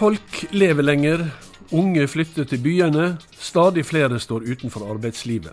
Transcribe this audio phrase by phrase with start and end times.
[0.00, 1.26] Folk lever lenger,
[1.76, 5.52] unge flytter til byene, stadig flere står utenfor arbeidslivet.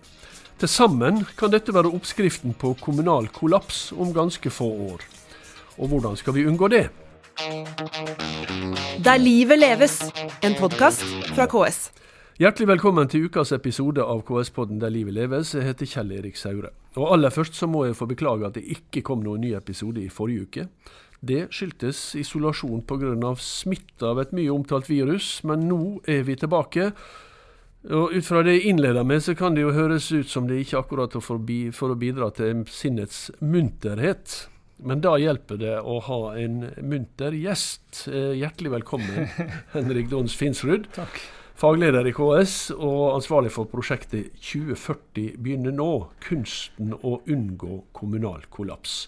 [0.59, 5.03] Til sammen kan dette være oppskriften på kommunal kollaps om ganske få år.
[5.77, 6.85] Og hvordan skal vi unngå det?
[9.03, 9.99] Der livet leves,
[10.39, 11.03] en podkast
[11.35, 11.91] fra KS.
[12.39, 15.55] Hjertelig velkommen til ukas episode av KS-podden Der livet leves.
[15.55, 16.69] Jeg heter Kjell Erik Saure.
[16.95, 20.03] Og Aller først så må jeg få beklage at det ikke kom noen ny episode
[20.03, 20.67] i forrige uke.
[21.19, 23.35] Det skyldtes isolasjon pga.
[23.35, 26.91] smitte av et mye omtalt virus, men nå er vi tilbake.
[27.87, 30.59] Og Ut fra det jeg innleder med, så kan det jo høres ut som det
[30.61, 31.39] ikke akkurat er for,
[31.73, 34.47] for å bidra til sinnets munterhet.
[34.77, 38.03] Men da hjelper det å ha en munter gjest.
[38.11, 39.31] Eh, hjertelig velkommen,
[39.75, 40.89] Henrik Dons Finsrud.
[40.93, 41.17] Takk.
[41.57, 45.89] Fagleder i KS og ansvarlig for prosjektet 2040 begynner nå.
[46.21, 49.07] Kunsten å unngå kommunal kollaps.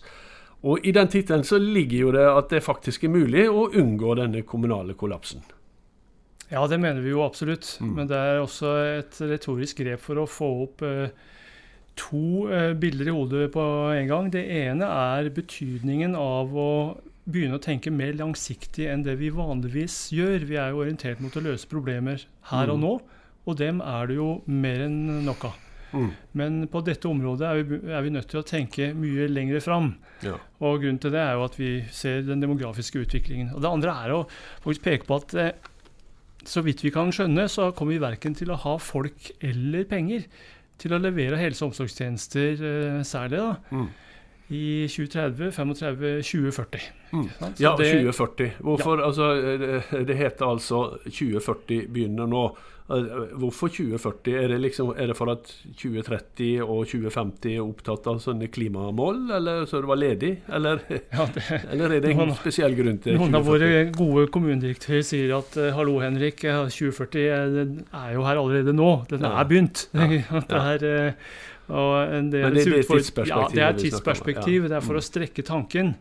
[0.67, 4.15] Og I den tittelen så ligger jo det at det faktisk er mulig å unngå
[4.19, 5.41] denne kommunale kollapsen.
[6.49, 7.77] Ja, det mener vi jo absolutt.
[7.79, 7.91] Mm.
[7.95, 11.13] Men det er også et retorisk grep for å få opp eh,
[11.99, 14.31] to eh, bilder i hodet på en gang.
[14.33, 16.71] Det ene er betydningen av å
[17.29, 20.47] begynne å tenke mer langsiktig enn det vi vanligvis gjør.
[20.49, 22.83] Vi er jo orientert mot å løse problemer her og Mm.
[22.87, 22.93] nå,
[23.47, 25.57] og dem er det jo mer enn nok av.
[25.93, 26.09] Mm.
[26.39, 29.91] Men på dette området er vi, er vi nødt til å tenke mye lenger fram.
[30.25, 30.35] Ja.
[30.61, 33.53] Og grunnen til det er jo at vi ser den demografiske utviklingen.
[33.55, 34.21] Og det andre er å
[34.63, 35.51] faktisk peke på at eh,
[36.49, 40.27] så vidt vi kan skjønne, så kommer vi verken til å ha folk eller penger
[40.79, 43.89] til å levere helse- og omsorgstjenester eh, særlig da, Mm.
[44.49, 46.81] I 2030, 35, 2040.
[47.13, 47.21] Mm.
[47.27, 47.57] Ikke sant?
[47.57, 48.51] Så Ja, det- 2040.
[48.65, 49.29] Hvorfor, altså,
[49.61, 52.43] det, det heter altså 2040 begynner nå.
[52.89, 53.03] Eh,
[53.37, 54.33] Hvorfor 2040?
[54.43, 55.45] Er det, liksom, er det for at
[55.77, 60.31] 2030 og 2050 er opptatt av sånne klimamål, eller så det var ledig?
[60.49, 60.81] Eller,
[61.13, 63.21] Ja, det, eller er det en Noen- spesiell grunn til 2040?
[63.21, 67.61] Noen av våre gode kommunedirektører sier at eh, hallo, Henrik, eh, 2040 er,
[67.93, 68.89] er jo her allerede nå.
[69.13, 69.35] Den Ja.
[69.37, 69.85] er begynt.
[69.93, 70.41] Ja.
[70.49, 71.23] det er,
[71.69, 73.27] eh, og en Men det- det er tidsperspektiv?
[73.27, 74.61] Ja, det er tidsperspektiv.
[74.63, 74.67] ja.
[74.67, 74.99] Det er for Mm.
[74.99, 75.95] å strekke tanken.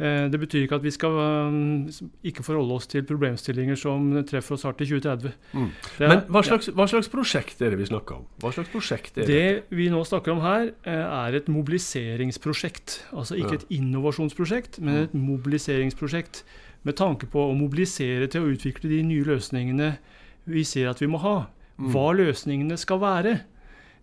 [0.00, 1.86] Eh, Det betyr ikke at vi skal um,
[2.22, 5.32] ikke forholde oss til problemstillinger som treffer oss hardt i 2030.
[5.52, 5.70] Mm.
[6.00, 8.24] Er- Men hva slags, hva slags prosjekt er det vi snakker om?
[8.40, 9.26] Hva slags prosjekt er det?
[9.26, 10.92] Det vi nå snakker om her, eh,
[11.28, 13.02] er et mobiliseringsprosjekt.
[13.12, 13.54] Altså ikke Ja.
[13.54, 16.42] et innovasjonsprosjekt, men et mobiliseringsprosjekt.
[16.84, 19.98] Med tanke på å mobilisere til å utvikle de nye løsningene
[20.46, 21.46] vi ser at vi må ha.
[21.78, 21.90] Mm.
[21.92, 23.40] Hva løsningene skal være,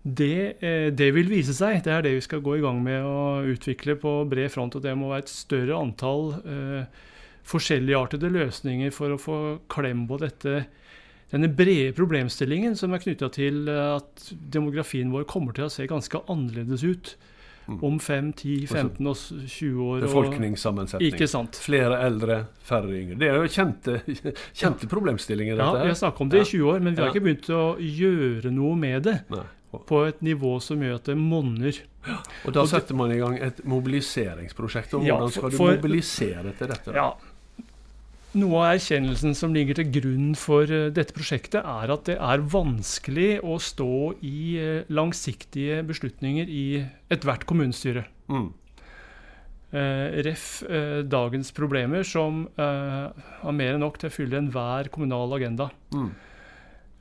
[0.06, 1.82] det, eh, det vil vise seg.
[1.84, 4.76] Det er det vi skal gå i gang med å utvikle på bred front.
[4.78, 6.86] Og det må være et større antall eh,
[7.46, 9.38] forskjelligartede løsninger for å få
[9.72, 10.66] klem på dette
[11.34, 15.88] denne brede problemstillingen som er knytta til eh, at demografien vår kommer til å se
[15.90, 17.16] ganske annerledes ut
[17.66, 17.80] Mm.
[17.82, 20.02] om 5, 10, 15 og s- 20 år.
[20.04, 21.08] Befolkningssammensetning.
[21.16, 21.58] Ikke sant.
[21.58, 23.18] Flere eldre, færre yngre.
[23.18, 23.96] Det er jo kjente,
[24.54, 27.24] kjente problemstillinger, Ja, vi har snakket om det i 20 år, men vi har ikke
[27.26, 29.42] begynt å gjøre noe med det Nei.
[29.86, 31.78] På et nivå som gjør at det monner.
[32.46, 34.94] Og da Og det- setter man i gang et mobiliseringsprosjekt.
[34.94, 36.94] Og hvordan for- skal du mobilisere til dette?
[36.94, 37.14] Ja.
[38.36, 42.38] Noe av erkjennelsen som ligger til grunn for eh, dette prosjektet, er at det er
[42.44, 48.04] vanskelig å stå i eh, langsiktige beslutninger i ethvert kommunestyre.
[48.28, 48.50] Mm.
[49.76, 53.10] Eh, ref eh, dagens problemer, som eh,
[53.42, 55.70] har mer enn nok til å fylle enhver kommunal agenda.
[55.92, 56.12] Mm.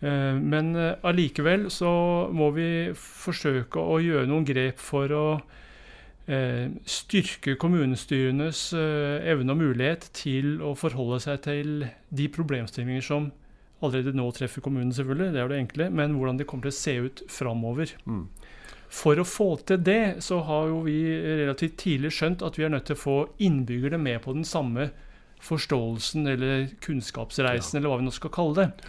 [0.04, 1.90] Eh, men eh, allikevel så
[2.34, 5.26] må vi forsøke å gjøre noen grep for å
[6.28, 13.30] eh, styrke kommunestyrenes evne og mulighet til å forholde seg til de problemstillinger som
[13.84, 16.78] allerede nå treffer kommunen, selvfølgelig, det er det enkle, men hvordan det kommer til å
[16.78, 17.90] se ut framover.
[18.08, 18.26] Mm.
[18.94, 20.98] For å få til det, så har jo vi
[21.42, 24.88] relativt tidlig skjønt at vi er nødt til å få innbyggerne med på den samme
[25.44, 28.86] forståelsen eller kunnskapsreisen, eller hva vi nå skal kalle det.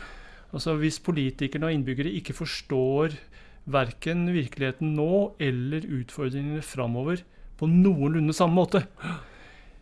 [0.56, 3.18] Altså Hvis politikerne og innbyggere ikke forstår
[3.66, 7.24] verken virkeligheten nå eller utfordringene framover
[7.60, 8.84] på noenlunde samme måte,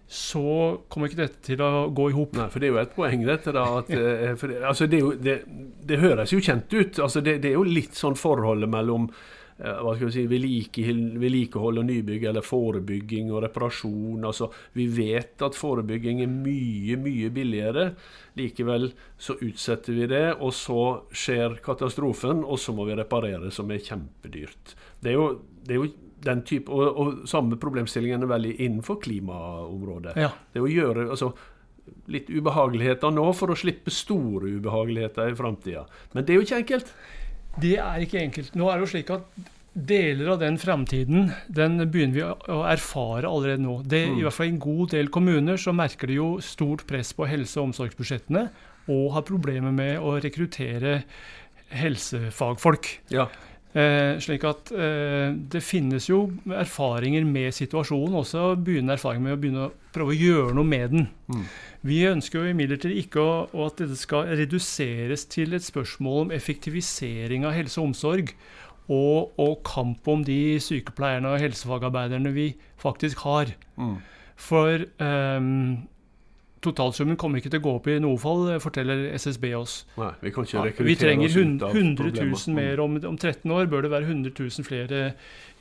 [0.08, 0.44] så
[0.92, 2.36] kommer ikke dette til å gå i hop.
[2.38, 3.54] Nei, for det er jo et poeng, dette.
[3.56, 5.38] da, at, eh, for det, altså, det, jo, det,
[5.90, 7.00] det høres jo kjent ut.
[7.00, 9.10] altså Det, det er jo litt sånn forholdet mellom
[9.58, 14.26] hva skal vi si, vedlikehold, og nybygg, eller forebygging og reparasjon.
[14.26, 17.86] altså Vi vet at forebygging er mye, mye billigere.
[18.40, 20.82] Likevel så utsetter vi det, og så
[21.14, 24.76] skjer katastrofen, og så må vi reparere, som er kjempedyrt.
[25.04, 25.30] Det er jo,
[25.64, 30.16] det er jo den type, og, og samme problemstillingen er veldig innenfor klimaområdet.
[30.20, 30.32] Ja.
[30.54, 31.34] Det å gjøre altså,
[32.12, 35.84] litt ubehageligheter nå for å slippe store ubehageligheter i framtida.
[36.14, 36.96] Men det er jo ikke enkelt.
[37.60, 38.56] Det er ikke enkelt.
[38.56, 42.24] Nå er det jo slik at deler av den framtiden den begynner vi
[42.54, 43.80] å erfare allerede nå.
[43.84, 44.20] Det, Mm.
[44.20, 47.28] I hvert fall i en god del kommuner så merker de jo stort press på
[47.28, 48.50] helse- og omsorgsbudsjettene.
[48.90, 51.04] og har problemer med å rekruttere
[51.72, 52.90] helsefagfolk.
[53.10, 53.28] Ja.
[53.74, 59.40] Eh, slik at eh, det finnes jo erfaringer med situasjonen, også begynne erfaringer med å
[59.42, 61.08] begynne å prøve å gjøre noe med den.
[61.34, 61.48] Mm.
[61.90, 63.32] Vi ønsker jo imidlertid ikke å,
[63.66, 68.36] at dette skal reduseres til et spørsmål om effektivisering av helse og omsorg,
[68.92, 72.52] og, og kamp om de sykepleierne og helsefagarbeiderne vi
[72.84, 73.56] faktisk har.
[73.80, 73.98] Mm.
[74.44, 75.88] For ehm,
[76.64, 79.76] totalsummen kommer ikke til å gå opp i noe fall, forteller SSB oss.
[80.00, 82.96] Nei, vi kan ikke Ja, vi trenger oss ut hund- av 100 000 mer om,
[83.12, 83.68] om 13 år.
[83.72, 85.02] Bør det være 100 000 flere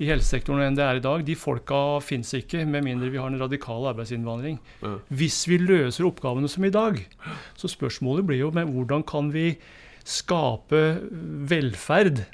[0.03, 1.25] i helsesektoren enn det er i dag.
[1.27, 4.59] De folka fins ikke, med mindre vi har en radikal arbeidsinnvandring.
[4.83, 4.95] Ja.
[5.13, 6.99] Hvis vi løser oppgavene som i dag,
[7.59, 9.57] så spørsmålet blir jo med hvordan kan vi
[10.05, 10.81] skape
[11.51, 12.25] velferd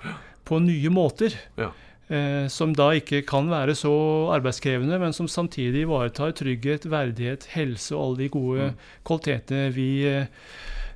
[0.49, 1.35] på nye måter?
[1.61, 1.73] Ja.
[2.09, 3.93] Eh, som da ikke kan være så
[4.33, 8.69] arbeidskrevende, men som samtidig ivaretar trygghet, verdighet, helse og alle de gode
[9.05, 10.31] kvalitetene vi eh,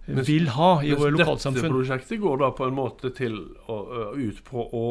[0.08, 1.60] vil ha i våre lokalsamfunn.
[1.60, 3.36] Dette prosjektet går da på en måte til
[3.68, 3.76] å,
[4.16, 4.86] ut på å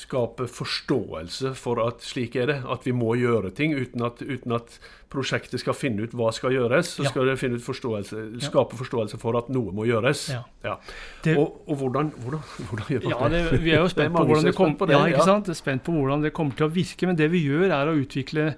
[0.00, 2.56] skape forståelse for at slik er det.
[2.64, 4.78] At vi må gjøre ting uten at, uten at
[5.10, 6.94] prosjektet skal finne ut hva skal gjøres.
[6.96, 7.10] Så Ja.
[7.12, 8.46] skal det finne ut forståelse, Ja.
[8.48, 10.28] skape forståelse for at noe må gjøres.
[10.64, 10.76] Ja.
[11.22, 14.16] Det- Og, og hvordan, hvordan, hvordan gjør man Ja, det, vi er jo spent, er
[14.18, 15.24] på hvordan det, kom, spent på det, ja, ikke ja.
[15.24, 15.48] sant?
[15.48, 17.06] Er spent på hvordan det kommer til å virke.
[17.06, 18.54] Men det vi gjør, er å utvikle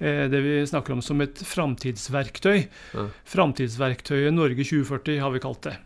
[0.00, 2.66] eh, det vi snakker om som et framtidsverktøy.
[2.94, 3.06] Ja.
[3.24, 5.76] Framtidsverktøyet Norge 2040 har vi kalt det.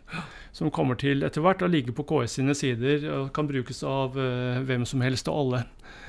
[0.59, 4.17] Som kommer til etter hvert å ligge på KS sine sider og kan brukes av
[4.19, 5.61] uh, hvem som helst og alle.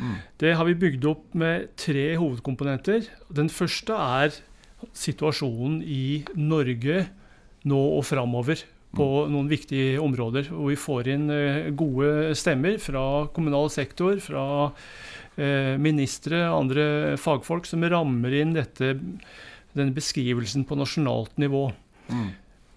[0.02, 0.16] Mm.
[0.42, 3.06] Det har vi bygd opp med tre hovedkomponenter.
[3.30, 4.34] Den første er
[4.96, 7.04] situasjonen i Norge
[7.68, 8.64] nå og framover
[8.96, 10.50] på noen viktige områder.
[10.50, 13.06] Hvor vi får inn uh, gode stemmer fra
[13.36, 16.90] kommunal sektor, fra uh, ministre og andre
[17.22, 18.96] fagfolk som rammer inn dette,
[19.78, 21.68] denne beskrivelsen på nasjonalt nivå.
[22.10, 22.30] Mm.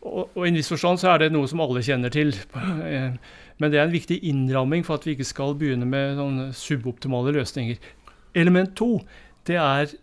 [0.04, 2.34] Og, i en viss forstand så er det noe som alle kjenner til.
[2.60, 3.16] Eh,
[3.62, 7.32] Men det er en viktig innramming for at vi ikke skal begynne med sånne suboptimale
[7.36, 7.78] løsninger.
[8.36, 8.98] Element to,
[9.48, 9.94] det er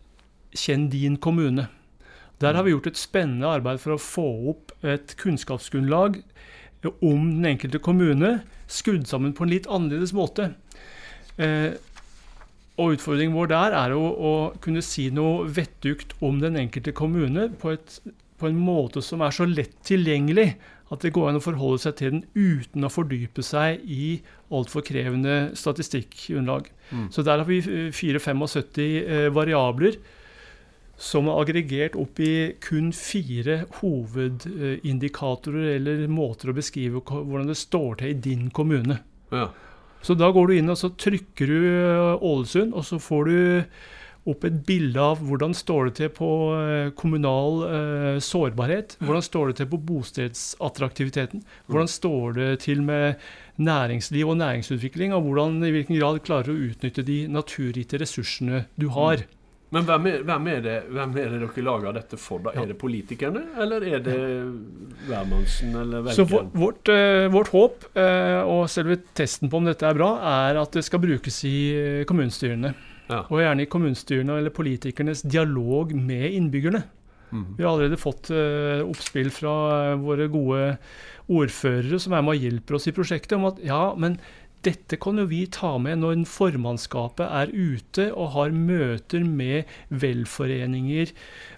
[0.56, 1.66] kjenn din kommune.
[2.40, 6.22] Der har vi gjort et spennende arbeid for å få opp et kunnskapsgrunnlag
[6.88, 8.38] om den enkelte kommune,
[8.70, 10.54] skrudd sammen på en litt annerledes måte.
[11.36, 11.76] Eh,
[12.80, 14.32] og utfordringen vår der er å, å
[14.64, 17.98] kunne si noe vettugt om den enkelte kommune på, et,
[18.40, 20.54] på en måte som er så lett tilgjengelig
[20.90, 24.20] at det går an å forholde seg til den uten å fordype seg i
[24.50, 26.66] altfor krevende statistikkgrunnlag.
[26.90, 27.04] Mm.
[27.14, 30.00] Så der har vi eh, 4-75 eh, variabler
[31.00, 38.02] som er aggregert opp i kun fire hovedindikatorer eller måter å beskrive hvordan det står
[38.02, 38.98] til i din kommune.
[39.32, 39.48] Ja.
[40.02, 43.38] Så da går du inn og så trykker du eh, Ålesund, og så får du
[44.28, 46.28] opp et bilde av hvordan står det til på
[46.58, 48.98] eh, kommunal eh, sårbarhet.
[49.00, 51.44] Hvordan står det til på bostedsattraktiviteten.
[51.70, 53.20] Hvordan står det til med
[53.60, 58.64] næringsliv og næringsutvikling, og hvordan i hvilken grad klarer du å utnytte de naturgitte ressursene
[58.80, 59.24] du har.
[59.70, 62.40] Men hvem er, hvem, er det, hvem er det dere lager dette for?
[62.42, 62.52] da?
[62.56, 62.64] Ja.
[62.64, 64.16] Er det politikerne, eller er det
[65.06, 69.86] hvermannsen eller Så vår, vårt, eh, vårt håp, eh, og selve testen på om dette
[69.86, 70.10] er bra,
[70.48, 71.58] er at det skal brukes i
[72.08, 72.74] kommunestyrene.
[73.10, 73.24] Ja.
[73.26, 76.84] Og gjerne i kommunestyrene eller politikernes dialog med innbyggerne.
[77.30, 77.46] Mm.
[77.58, 79.54] Vi har allerede fått uh, oppspill fra
[79.92, 80.64] eh, våre gode
[81.30, 84.16] ordførere som er med og hjelper oss i prosjektet, om at ja, men
[84.66, 91.14] dette kan jo vi ta med når formannskapet er ute og har møter med velforeninger,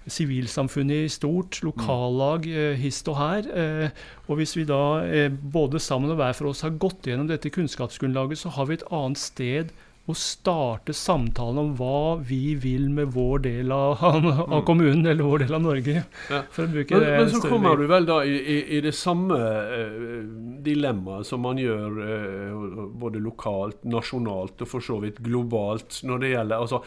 [0.06, 3.48] sivilsamfunnet i stort, lokallag eh, hist og her.
[3.50, 7.26] Eh, og hvis vi da eh, både sammen og hver for oss har gått gjennom
[7.30, 9.74] dette kunnskapsgrunnlaget, så har vi et annet sted
[10.10, 14.00] å starte samtalen om hva vi vil med vår del av,
[14.56, 16.02] av kommunen, eller vår del av Norge.
[16.30, 16.40] Ja.
[16.56, 20.24] Men, men så kommer du vel da i, i, i det samme uh,
[20.66, 26.32] dilemmaet som man gjør uh, både lokalt, nasjonalt og for så vidt globalt når det
[26.32, 26.82] gjelder altså,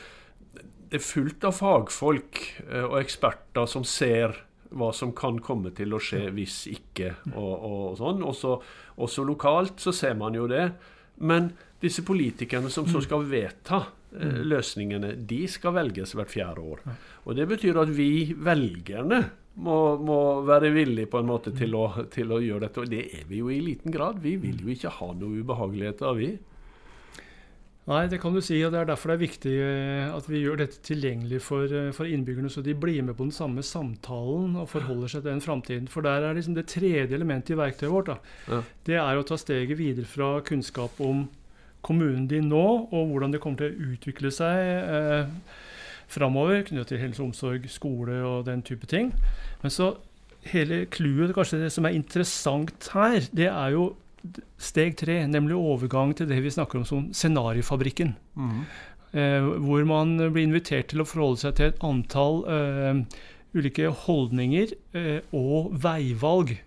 [0.92, 4.36] Det er fullt av fagfolk uh, og eksperter som ser
[4.76, 8.20] hva som kan komme til å skje hvis ikke, og, og sånn.
[8.28, 8.58] Også,
[9.00, 10.66] også lokalt så ser man jo det.
[11.18, 13.82] Men disse politikerne som så skal vedta
[14.16, 16.84] eh, løsningene, de skal velges hvert fjerde år.
[17.26, 19.22] Og det betyr at vi, velgerne,
[19.56, 22.84] må, må være villige på en måte til å, til å gjøre dette.
[22.84, 24.20] Og det er vi jo i liten grad.
[24.24, 26.34] Vi vil jo ikke ha noe ubehageligheter, vi.
[27.86, 30.40] Nei, det kan du si, og det er derfor det er viktig eh, at vi
[30.42, 34.56] gjør dette tilgjengelig for, eh, for innbyggerne, så de blir med på den samme samtalen
[34.58, 35.90] og forholder seg til den framtiden.
[35.94, 38.10] For der er liksom det tredje elementet i verktøyet vårt.
[38.50, 38.64] Ja.
[38.90, 41.28] Det er å ta steget videre fra kunnskap om
[41.86, 45.30] kommunen din nå, og hvordan det kommer til å utvikle seg eh,
[46.10, 49.14] framover, knyttet til helse og omsorg, skole og den type ting.
[49.62, 49.94] Men så
[50.50, 53.92] hele clouet, kanskje det som er interessant her, det er jo
[54.58, 58.16] steg tre, nemlig overgang til det vi snakker om som scenariofabrikken.
[59.16, 63.04] Eh, hvor man blir invitert til å forholde seg til et antall eh,
[63.56, 66.58] ulike holdninger eh, og veivalg,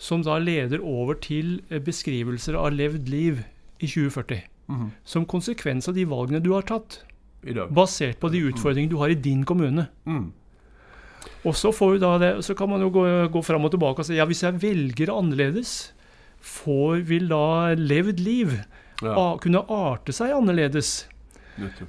[0.00, 3.42] som da leder over til eh, beskrivelser av levd liv
[3.80, 4.46] i 2040.
[4.72, 4.86] Mm.
[5.04, 7.02] Som konsekvens av de valgene du har tatt,
[7.44, 7.68] I dag.
[7.74, 9.88] basert på de utfordringene du har i din kommune.
[10.08, 10.32] Mm.
[11.44, 14.00] Og så, får vi da det, så kan man jo gå, gå fram og tilbake
[14.00, 15.92] og si ja, hvis jeg velger annerledes,
[16.44, 18.54] får, vil da levd liv
[19.02, 21.04] Ja, a, kunne arte seg annerledes?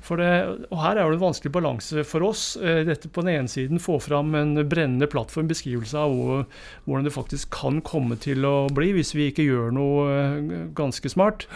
[0.05, 0.27] For det,
[0.69, 2.43] og her er det en vanskelig balanse for oss.
[2.61, 6.43] Eh, Dette på den ene siden få fram en brennende plattform, beskrivelse av hvor,
[6.85, 11.09] hvordan det faktisk kan komme til å bli hvis vi ikke gjør noe eh, ganske
[11.09, 11.47] smart.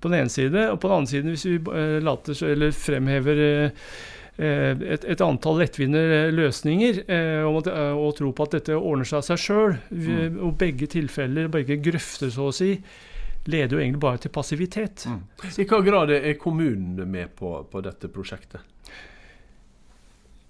[0.00, 3.42] På den ene side, og på den andre siden hvis vi eh, later, eller fremhever
[4.38, 6.00] et, et antall lettvinte
[6.32, 9.78] løsninger eh, at, eh, og tro på at dette ordner seg av seg sjøl.
[10.40, 12.72] Og begge tilfeller, begge grøfter, så å si,
[13.50, 15.06] leder jo egentlig bare til passivitet.
[15.08, 15.22] Mm.
[15.50, 18.64] I hva grad er kommunene med på, på dette prosjektet?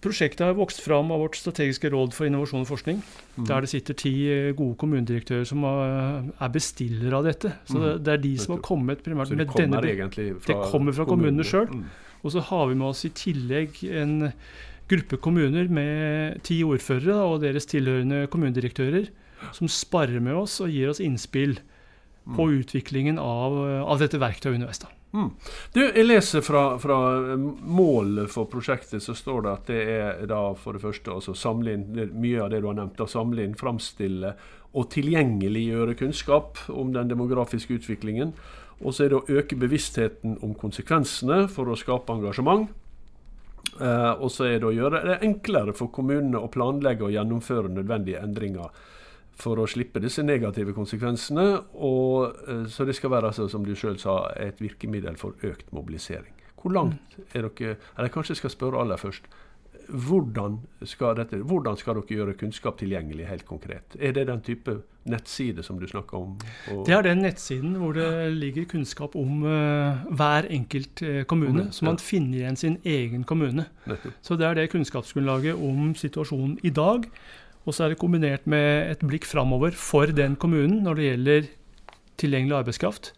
[0.00, 3.02] Prosjektet har vokst fram av vårt strategiske råd for innovasjon og forskning.
[3.36, 3.46] Mm.
[3.50, 7.52] Der det sitter ti eh, gode kommunedirektører som er bestillere av dette.
[7.68, 10.96] Så det, det er de som har kommet primært Så det med denne det kommer
[10.96, 11.74] fra kommunene selv.
[11.74, 11.84] Mm.
[12.24, 14.32] Og så har vi med oss i tillegg en
[14.90, 19.10] gruppe kommuner med ti ordførere da, og deres tilhørende kommunedirektører,
[19.56, 21.58] som sparer med oss og gir oss innspill
[22.36, 24.82] på utviklingen av, av dette verktøyet underveis.
[24.82, 24.90] da.
[25.10, 25.30] Mm.
[25.74, 26.96] Du, jeg leser fra, fra
[27.66, 31.74] målet for prosjektet, så står det at det er da for det første altså samle
[31.74, 34.36] inn mye av det du har nevnt, da, samle inn, framstille
[34.70, 38.36] og tilgjengeliggjøre kunnskap om den demografiske utviklingen.
[38.80, 42.70] Og så er det å øke bevisstheten om konsekvensene for å skape engasjement.
[43.80, 47.72] Eh, og så er det å gjøre det enklere for kommunene å planlegge og gjennomføre
[47.74, 48.70] nødvendige endringer
[49.40, 51.46] for å slippe disse negative konsekvensene.
[51.74, 55.72] Og, eh, så det skal være, altså, som du sjøl sa, et virkemiddel for økt
[55.72, 56.34] mobilisering.
[56.60, 59.24] Hvor langt er dere Eller kanskje jeg skal spørre aller først.
[59.90, 63.96] Hvordan skal, dette, hvordan skal dere gjøre kunnskap tilgjengelig helt konkret?
[63.98, 66.36] Er det den type nettside som du snakker om?
[66.86, 71.72] Det er den nettsiden hvor det ligger kunnskap om uh, hver enkelt eh, kommune, Kommune,
[71.72, 73.66] så man finner igjen sin egen kommune.
[73.86, 74.14] Nettopp.
[74.22, 77.08] Så det er det kunnskapsgrunnlaget om situasjonen i dag.
[77.68, 81.48] Og så er det kombinert med et blikk framover for den kommunen når det gjelder
[82.20, 83.12] tilgjengelig arbeidskraft.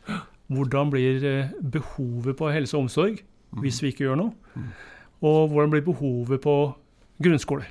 [0.52, 3.22] Hvordan blir eh, behovet på helse og omsorg
[3.62, 4.32] hvis vi ikke gjør noe?
[5.22, 6.56] Og hvordan blir behovet på
[7.22, 7.68] grunnskole?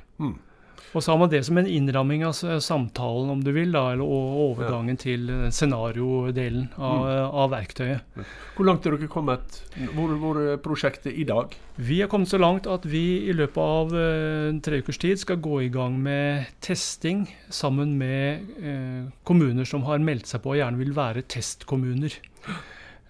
[0.92, 0.96] Mm.
[0.98, 4.04] Og så har man det som en innramming av samtalen, om du vil, da, eller
[4.04, 7.06] og overgangen til eh, scenariodelen av,
[7.44, 8.20] av verktøyet.
[8.58, 9.62] Hvor langt er dere kommet?
[9.96, 11.56] Hvor, hvor er prosjektet i dag?
[11.80, 15.40] Vi har kommet så langt at vi i løpet av uh, tre ukers tid skal
[15.42, 20.60] gå i gang med testing sammen med uh, kommuner som har meldt seg på og
[20.60, 22.20] gjerne vil være testkommuner.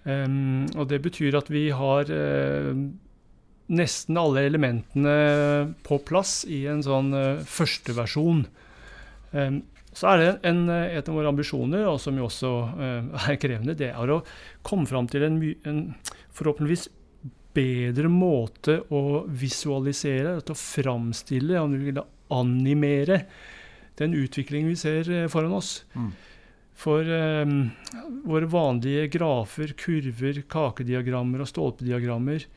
[0.06, 2.86] Um, og det betyr at vi har eh,
[3.72, 5.16] nesten alle elementene
[5.88, 8.46] på plass i en sånn uh, førsteversjon.
[9.32, 9.62] Um,
[9.92, 13.40] så er det en, eh, et av våre ambisjoner, og som jo også eh, er
[13.42, 14.22] krevende, det er å
[14.63, 15.82] komme fram til en, en
[16.36, 16.88] forhåpentligvis
[17.51, 23.25] bedre måte å visualisere, til å framstille, om du vil animere,
[24.00, 25.82] den utviklingen vi ser eh, foran oss.
[25.92, 26.12] Mm.
[26.82, 27.58] For um,
[28.25, 32.48] våre vanlige grafer, kurver, kakediagrammer og stolpediagrammer,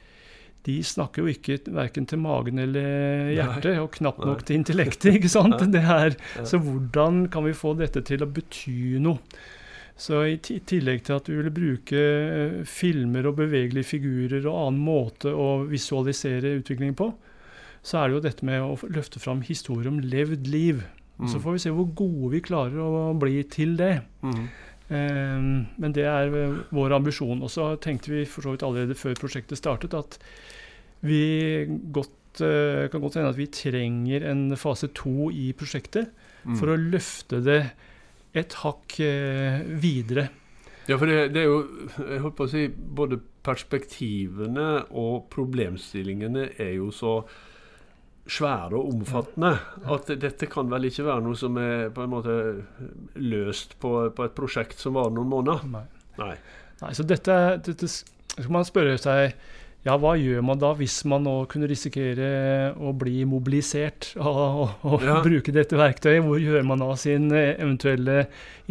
[0.64, 5.18] de snakker jo ikke verken til magen eller hjertet, og knapt nok til intellektet.
[5.18, 5.60] ikke sant?
[5.74, 6.16] Det er,
[6.46, 9.20] så hvordan kan vi få dette til å bety noe?
[9.94, 14.80] Så i tillegg til at vi ville bruke eh, filmer og bevegelige figurer og annen
[14.82, 17.12] måte å visualisere utviklingen på,
[17.84, 20.82] så er det jo dette med å løfte fram historier om levd liv.
[21.20, 21.28] Mm.
[21.30, 24.00] Så får vi se hvor gode vi klarer å bli til det.
[24.24, 24.48] Mm.
[24.90, 25.40] Eh,
[25.78, 27.42] Men det er eh, vår ambisjon.
[27.42, 30.18] Og så tenkte vi for så vidt allerede før prosjektet startet at
[31.04, 36.10] vi godt, eh, kan godt hende at vi trenger en fase to i prosjektet
[36.44, 36.56] Mm.
[36.60, 37.70] for å løfte det
[38.36, 40.28] et hakk eh, videre.
[40.86, 41.62] Ja, for det, det er jo
[42.10, 47.24] jeg holdt på å si, Både perspektivene og problemstillingene er jo så
[48.26, 49.50] svære og omfattende
[49.92, 52.36] at dette kan vel ikke være noe som er på en måte
[53.20, 55.66] løst på, på et prosjekt som var noen måneder.
[55.68, 55.84] Nei.
[56.20, 56.36] Nei.
[56.80, 59.34] Nei, så dette, dette skal man spørre seg
[59.84, 64.86] ja, hva gjør man da hvis man nå kunne risikere å bli mobilisert og, og,
[64.88, 65.18] og Ja.
[65.26, 66.24] bruke dette verktøyet?
[66.24, 68.22] Hvor gjør man av sin eh, eventuelle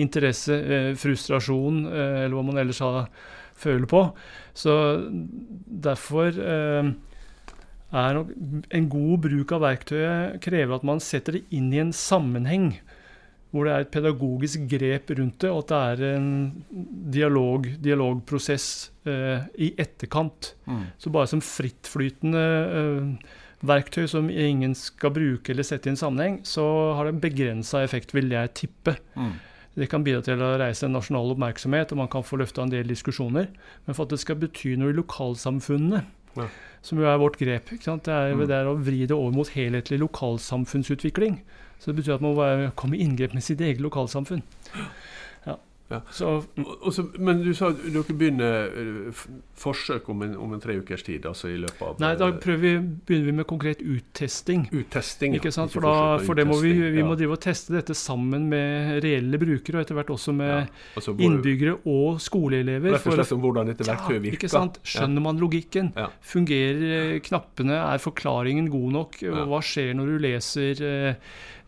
[0.01, 3.05] interesse, eh, frustrasjon, eh, eller hva man ellers har,
[3.61, 4.01] føler på?
[4.57, 4.73] Så
[5.85, 6.89] derfor eh,
[8.01, 8.33] er nok
[8.73, 12.73] en god bruk av verktøyet krever at man setter det inn i en sammenheng
[13.53, 16.29] hvor det er et pedagogisk grep rundt det, og at det er en
[17.13, 18.65] dialog, dialogprosess
[19.05, 20.55] eh, i etterkant.
[20.65, 20.87] Mm.
[20.97, 22.41] Så bare som frittflytende
[22.79, 26.65] eh, verktøy som ingen skal bruke eller sette i en sammenheng, så
[26.97, 28.97] har det en begrensa effekt, vil jeg tippe.
[29.13, 29.37] Mm.
[29.77, 32.73] Det kan bidra til å reise en nasjonal oppmerksomhet, og man kan få løfta en
[32.73, 33.53] del diskusjoner.
[33.85, 36.03] Men for at det skal bety noe i lokalsamfunnene,
[36.35, 36.47] Ja.
[36.81, 37.69] som jo er vårt grep?
[37.69, 38.47] Det, er, Mm.
[38.47, 41.41] det er å vri det over mot helhetlig lokalsamfunnsutvikling.
[41.79, 44.41] Så det betyr at man må komme i inngrep med sitt eget lokalsamfunn.
[45.93, 45.99] Ja.
[45.99, 46.01] Ja.
[46.11, 49.23] Så Og- og men du sa dere begynner eh,
[49.59, 52.57] forsøk om en, om en tre ukers tid, altså i løpet av nei, da eh,
[52.57, 52.71] vi,
[53.05, 54.65] begynner vi med konkret uttesting.
[54.73, 55.35] uttesting.
[55.37, 55.51] ja.
[55.67, 57.05] For, da, forsøk, for det må vi, vi ja.
[57.05, 60.65] må drive og teste dette sammen med reelle brukere, og etter hvert også med Ja.
[60.97, 62.93] Altså, hvor- innbyggere og skoleelever.
[62.97, 64.39] Rett og slett om hvordan dette verktøyet virker.
[64.41, 64.79] Ikke sant?
[64.83, 65.93] Skjønner man logikken?
[65.95, 66.09] Ja.
[66.21, 67.73] Fungerer eh, knappene?
[67.93, 69.21] Er forklaringen god nok?
[69.21, 69.45] Ja.
[69.45, 70.85] Hva skjer når du leser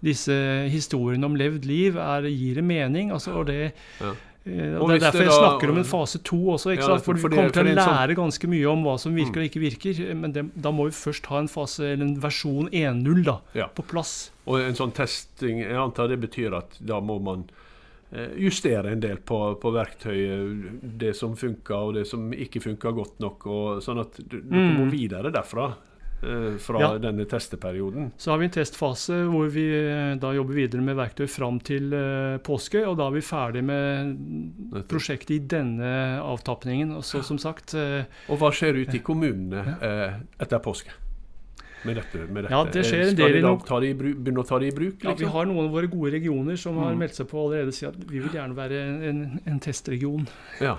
[0.06, 0.36] disse
[0.72, 1.98] historiene om levd liv?
[1.98, 3.12] Er, gir det mening?
[3.16, 4.14] Altså, og det, Ja.
[4.46, 6.72] eh, Og det er derfor jeg snakker om en fase to også.
[6.78, 6.98] Ikke Ja?
[7.02, 9.44] For, for du kommer til å sånn- lære ganske mye om hva som virker Mm.
[9.44, 10.16] og ikke virker.
[10.16, 13.68] Men det, da må vi først ha en fase, eller en versjon 1.0 da, Ja.
[13.68, 14.30] på plass.
[14.48, 17.46] Og en sånn testing, jeg antar det betyr at da må man
[18.14, 22.94] eh, justere en del på, på verktøyet, det som funker og det som ikke funker
[22.96, 24.78] godt nok, og sånn at du, du Mm.
[24.78, 25.74] må videre derfra.
[26.26, 26.90] Eh, Fra Ja.
[26.98, 28.12] denne testeperioden.
[28.18, 31.94] Så har vi en testfase hvor vi eh, da jobber videre med verktøy fram til
[31.94, 32.82] eh, påske.
[32.88, 36.92] Og da er vi ferdig med prosjektet i denne avtapningen.
[36.98, 39.78] Og så som sagt Og hva skjer ute i kommunene
[40.40, 40.92] etter påske?
[41.86, 42.52] Med dette, med dette?
[42.52, 45.04] Ja, det skjer en del de i bruk, begynne å ta det i bruk?
[45.04, 45.32] ja, Vi Liksom?
[45.36, 47.00] har noen av våre gode regioner som har Mm.
[47.00, 50.28] meldt seg på allerede og sier at vi vil gjerne være en, en, en testregion.
[50.62, 50.78] Ja.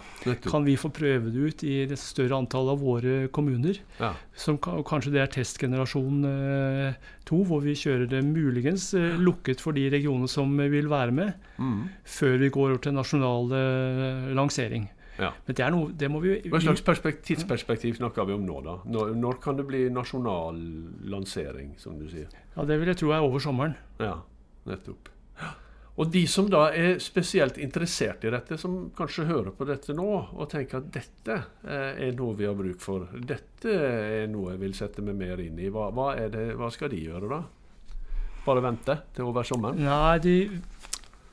[0.51, 3.79] Kan vi få prøve det ut i et større antall av våre kommuner?
[4.01, 4.15] Ja.
[4.35, 6.95] Som, kanskje det er testgenerasjon eh,
[7.25, 11.35] to, hvor vi kjører det muligens eh, lukket for de regionene som vil være med,
[11.59, 11.89] Mm.
[12.05, 14.89] før vi går over til nasjonal eh, lansering.
[15.19, 15.33] Ja.
[15.47, 16.83] Men det er noe Det må vi Hva slags
[17.25, 18.79] tidsperspektiv snakker vi om nå, da?
[18.85, 20.59] Når, når kan det bli nasjonal
[21.09, 22.29] lansering, som du sier?
[22.55, 23.77] Ja, Det vil jeg tro er over sommeren.
[24.03, 24.19] Ja,
[24.69, 25.13] nettopp.
[25.97, 30.09] Og de som da er spesielt interessert i dette, som kanskje hører på dette nå
[30.37, 34.61] og tenker at dette eh, er noe vi har bruk for, dette er noe jeg
[34.61, 37.41] vil sette meg mer inn i, hva, hva, det, hva skal de gjøre da?
[38.45, 39.81] Bare vente til over sommeren?
[39.83, 40.35] Nei, de,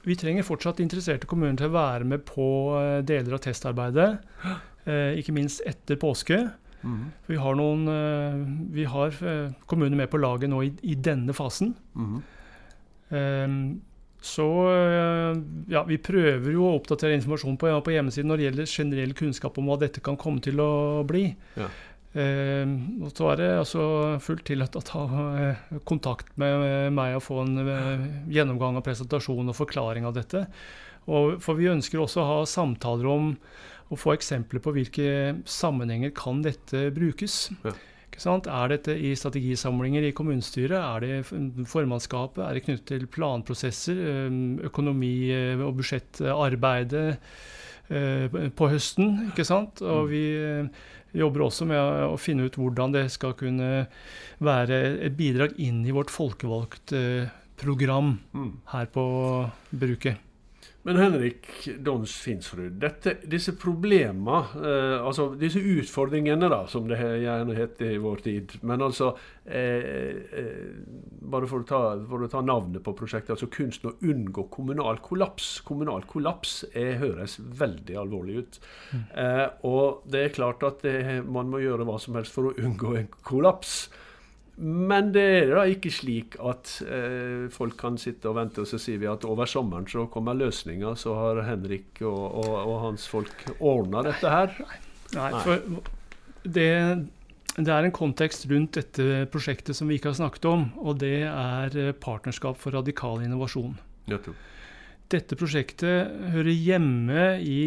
[0.04, 2.46] vi trenger fortsatt interesserte kommuner til å være med på
[2.80, 4.12] eh, deler av testarbeidet.
[4.84, 6.36] Eh, ikke minst etter påske.
[6.84, 7.04] Mm.
[7.30, 8.42] Vi har, noen, eh,
[8.76, 9.14] vi har
[9.64, 11.70] kommuner med på laget nå i, i denne fasen.
[11.96, 12.18] Mm.
[13.16, 13.56] Eh,
[14.28, 14.48] så
[15.72, 19.16] ja, vi prøver jo å oppdatere informasjon på, ja, på hjemmesiden når det gjelder generell
[19.22, 20.70] kunnskap om hva dette kan komme til å
[21.08, 21.30] bli.
[21.56, 21.72] Ja.
[22.14, 23.84] Eh, og så er det altså
[24.22, 25.04] fullt tillatt å ta
[25.42, 30.46] eh, kontakt med meg og få en eh, gjennomgang av presentasjon og forklaring av dette.
[31.10, 33.34] Og, for vi ønsker også å ha samtaler om
[33.92, 35.08] å få eksempler på hvilke
[35.50, 37.50] sammenhenger kan dette brukes.
[37.66, 37.74] Ja.
[38.14, 40.78] Er dette i strategisamlinger i kommunestyret?
[40.78, 42.44] Er det formannskapet?
[42.46, 43.98] Er det knyttet til planprosesser?
[43.98, 44.38] eh,
[44.70, 47.18] Økonomi eh, og budsjettarbeidet
[47.90, 49.32] eh, på høsten?
[49.82, 50.70] Og vi eh,
[51.14, 53.88] jobber også med å finne ut hvordan det skal kunne
[54.44, 57.30] være et bidrag inn i vårt folkevalgte
[57.62, 58.52] program Mm.
[58.74, 59.04] her på
[59.72, 60.18] bruket.
[60.84, 61.48] Men Henrik
[61.80, 68.02] Dons Finsrud, dette, disse problemene, eh, altså disse utfordringene, da, som det gjerne heter i
[68.04, 69.14] vår tid Men altså
[69.46, 69.88] eh,
[70.28, 70.76] eh,
[71.34, 75.00] Bare for å, ta, for å ta navnet på prosjektet, altså 'Kunsten å unngå kommunal
[75.04, 75.62] kollaps'.
[75.66, 78.60] Kommunal kollaps er, høres veldig alvorlig ut.
[78.94, 82.58] Eh, og det er klart at det, man må gjøre hva som helst for å
[82.60, 83.88] unngå en kollaps.
[84.56, 88.78] Men det er da ikke slik at eh, folk kan sitte og vente, og så
[88.82, 93.08] sier vi at over sommeren så kommer løsninga, så har Henrik og, og, og hans
[93.10, 94.54] folk ordna dette her.
[95.18, 95.42] Nei, Nei.
[95.42, 95.82] for
[96.44, 96.70] det,
[97.58, 101.24] det er en kontekst rundt dette prosjektet som vi ikke har snakket om, og det
[101.32, 103.74] er eh, Partnerskap for radikal innovasjon.
[105.14, 107.60] Dette prosjektet hører hjemme i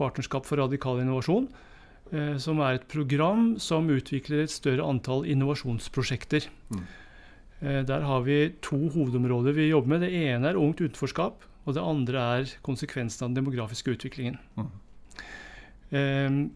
[0.00, 1.69] Partnerskap for radikal innovasjon, eh,
[2.38, 6.48] som er et program som utvikler et større antall innovasjonsprosjekter.
[6.74, 6.82] Mm.
[7.62, 10.00] Eh, Der har vi to hovedområder vi jobber med.
[10.02, 14.38] Det ene er ungt utenforskap, og det andre er konsekvensen av den demografiske utviklingen.
[14.56, 14.70] Mm.
[15.92, 16.48] Eh,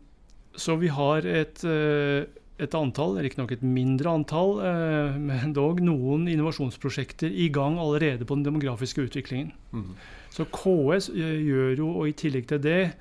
[0.56, 2.24] Så vi har et, eh,
[2.60, 8.36] et antall, riktignok et mindre antall, eh, men dog noen innovasjonsprosjekter i gang allerede på
[8.36, 9.50] den demografiske utviklingen.
[9.72, 9.96] Mm.
[10.30, 12.94] Så KS eh, gjør jo, og i tillegg til det,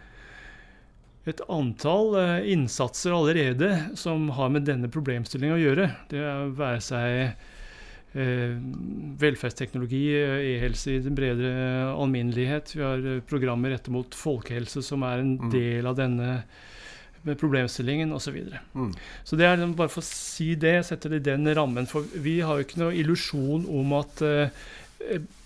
[1.32, 5.86] et antall eh, innsatser allerede som har med denne problemstillingen å gjøre.
[6.12, 7.14] Det er være seg
[8.20, 8.58] eh,
[9.24, 12.76] velferdsteknologi, eh, e-helse i den bredere alminnelighet.
[12.76, 15.50] Vi har programmer rettet mot folkehelse, som er en Mm.
[15.52, 16.44] del av denne
[17.40, 18.26] problemstillingen osv.
[18.26, 18.60] Så, videre.
[18.76, 18.92] Mm.
[19.24, 21.88] så det er liksom bare for å si det, sette det i den rammen.
[21.88, 24.50] For vi har jo ikke noe illusjon om at eh,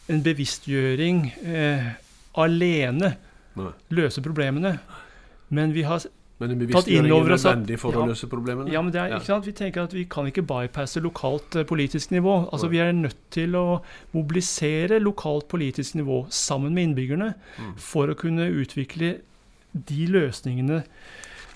[0.09, 1.91] en bevisstgjøring eh,
[2.33, 3.13] alene
[3.57, 3.71] Nei.
[3.93, 4.79] løser problemene.
[5.49, 6.01] Men vi har
[6.39, 7.97] Men en bevisstgjøring er at- nødvendig for ja.
[8.03, 8.71] å løse problemene?
[8.71, 9.45] Ja, men det er, ikke sant?
[9.45, 12.49] Vi tenker at vi kan ikke bypasse lokalt eh, politisk nivå.
[12.53, 12.67] Altså.
[12.69, 13.81] Vi er nødt til å
[14.13, 17.73] mobilisere lokalt politisk nivå sammen med innbyggerne Mm.
[17.77, 19.19] for å kunne utvikle
[19.73, 20.83] de løsningene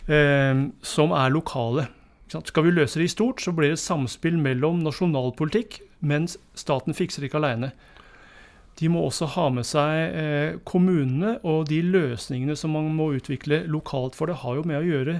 [0.10, 1.88] eh, som er lokale.
[2.32, 7.21] Skal vi løse det i stort, så blir det samspill mellom nasjonalpolitikk, mens staten fikser
[7.21, 7.71] det ikke aleine.
[8.79, 13.63] De må også ha med seg eh, kommunene og de løsningene som man må utvikle
[13.69, 14.17] lokalt.
[14.17, 15.19] For det har jo med å gjøre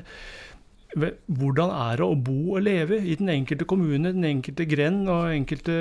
[0.96, 5.30] hvordan er det å bo og leve i den enkelte kommune, den enkelte grend og
[5.32, 5.76] enkelte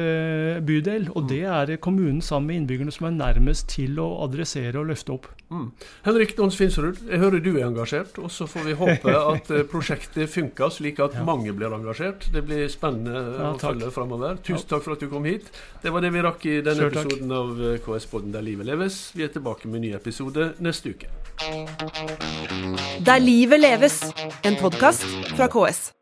[0.66, 1.08] bydel.
[1.18, 5.16] Og det er kommunen sammen med innbyggerne som er nærmest til å adressere og løfte
[5.16, 5.26] opp.
[5.50, 5.72] Mm.
[6.06, 8.18] Henrik Dons Finsrud, jeg hører du er engasjert.
[8.22, 11.24] og Så får vi håpe at eh, prosjektet funker, slik at Ja.
[11.26, 12.28] mange blir engasjert.
[12.32, 14.38] Det blir spennende Ja, å følge framover.
[14.46, 15.50] Tusen takk for at du kom hit.
[15.82, 17.10] Det var det vi rakk i denne Selv takk.
[17.10, 19.00] episoden av eh, KS-podden Der livet leves.
[19.16, 21.10] Vi er tilbake med en ny episode neste uke.
[23.00, 24.00] Der livet leves,
[24.44, 24.56] en
[25.00, 25.99] podkast fra KS.